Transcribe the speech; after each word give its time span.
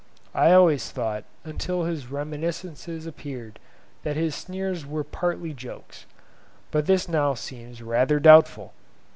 I 0.33 0.51
always 0.53 0.89
thought, 0.89 1.25
until 1.43 1.83
his 1.83 2.09
'Reminiscences' 2.09 3.05
appeared, 3.05 3.59
that 4.01 4.15
his 4.15 4.33
sneers 4.33 4.83
were 4.83 5.03
partly 5.03 5.53
jokes, 5.53 6.07
but 6.71 6.87
this 6.87 7.07
now 7.07 7.35
seems 7.35 7.83
rather 7.83 8.19
doubtful. 8.19 8.73